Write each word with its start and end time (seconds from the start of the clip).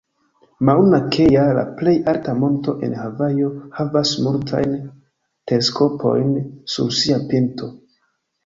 Mauna 0.67 0.99
Kea, 1.15 1.41
la 1.57 1.65
plej 1.81 1.93
alta 2.13 2.33
monto 2.43 2.75
en 2.87 2.97
Havajo, 3.01 3.51
havas 3.81 4.15
multajn 4.29 4.75
teleskopojn 5.53 6.35
sur 6.77 6.95
sia 7.03 7.21
pinto. 7.35 7.71